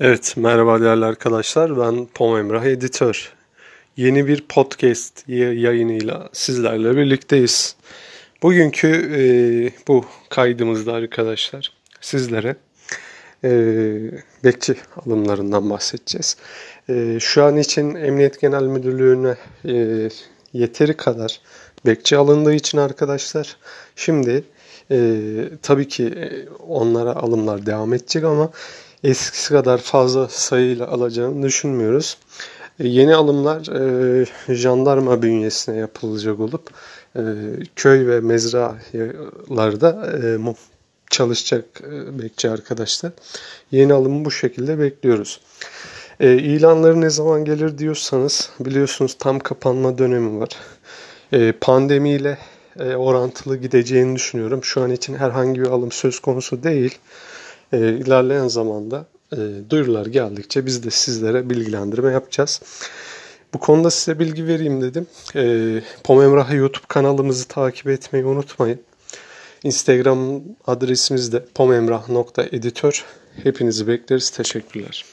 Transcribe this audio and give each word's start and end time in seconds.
Evet, 0.00 0.34
merhaba 0.36 0.80
değerli 0.80 1.04
arkadaşlar. 1.04 1.78
Ben 1.78 2.06
Pom 2.06 2.38
Emrah, 2.38 2.64
editör. 2.64 3.32
Yeni 3.96 4.26
bir 4.26 4.40
podcast 4.48 5.28
yayınıyla 5.28 6.28
sizlerle 6.32 6.96
birlikteyiz. 6.96 7.76
Bugünkü 8.42 8.88
e, 8.88 9.22
bu 9.88 10.04
kaydımızda 10.28 10.92
arkadaşlar 10.92 11.72
sizlere 12.00 12.56
e, 13.44 13.50
bekçi 14.44 14.74
alımlarından 15.06 15.70
bahsedeceğiz. 15.70 16.36
E, 16.88 17.16
şu 17.20 17.44
an 17.44 17.56
için 17.56 17.94
Emniyet 17.94 18.40
Genel 18.40 18.62
Müdürlüğü'ne 18.62 19.36
e, 19.64 20.08
yeteri 20.52 20.96
kadar 20.96 21.40
bekçi 21.86 22.16
alındığı 22.16 22.54
için 22.54 22.78
arkadaşlar 22.78 23.56
şimdi 23.96 24.44
e, 24.90 25.20
tabii 25.62 25.88
ki 25.88 26.14
onlara 26.68 27.16
alımlar 27.16 27.66
devam 27.66 27.94
edecek 27.94 28.24
ama 28.24 28.50
eskisi 29.04 29.48
kadar 29.48 29.78
fazla 29.78 30.28
sayıyla 30.28 30.88
alacağını 30.88 31.42
düşünmüyoruz. 31.42 32.18
E, 32.80 32.88
yeni 32.88 33.14
alımlar 33.14 33.60
e, 34.48 34.54
jandarma 34.54 35.22
bünyesine 35.22 35.76
yapılacak 35.76 36.40
olup 36.40 36.70
e, 37.16 37.22
köy 37.76 38.06
ve 38.06 38.20
mezralarda 38.20 40.12
e, 40.22 40.38
çalışacak 41.10 41.64
e, 41.80 42.22
bekçi 42.22 42.50
arkadaşlar. 42.50 43.12
Yeni 43.70 43.92
alımı 43.92 44.24
bu 44.24 44.30
şekilde 44.30 44.78
bekliyoruz. 44.78 45.40
E, 46.20 46.32
ilanları 46.32 47.00
ne 47.00 47.10
zaman 47.10 47.44
gelir 47.44 47.78
diyorsanız 47.78 48.50
biliyorsunuz 48.60 49.16
tam 49.18 49.38
kapanma 49.38 49.98
dönemi 49.98 50.40
var. 50.40 50.48
E, 51.32 51.52
pandemiyle 51.60 52.38
e, 52.78 52.94
orantılı 52.94 53.56
gideceğini 53.56 54.16
düşünüyorum. 54.16 54.64
Şu 54.64 54.82
an 54.82 54.90
için 54.90 55.14
herhangi 55.14 55.60
bir 55.60 55.66
alım 55.66 55.92
söz 55.92 56.18
konusu 56.20 56.62
değil. 56.62 56.98
E, 57.72 57.78
ilerleyen 57.78 58.48
zamanda 58.48 59.06
e, 59.32 59.36
duyurular 59.70 60.06
geldikçe 60.06 60.66
biz 60.66 60.84
de 60.84 60.90
sizlere 60.90 61.50
bilgilendirme 61.50 62.12
yapacağız. 62.12 62.60
Bu 63.54 63.58
konuda 63.58 63.90
size 63.90 64.18
bilgi 64.18 64.46
vereyim 64.46 64.82
dedim. 64.82 65.06
E, 65.36 65.82
Pom 66.04 66.34
YouTube 66.56 66.86
kanalımızı 66.88 67.48
takip 67.48 67.88
etmeyi 67.88 68.24
unutmayın. 68.24 68.80
Instagram 69.64 70.42
adresimiz 70.66 71.32
de 71.32 71.44
pomemrah.editör. 71.54 73.04
Hepinizi 73.42 73.88
bekleriz. 73.88 74.30
Teşekkürler. 74.30 75.04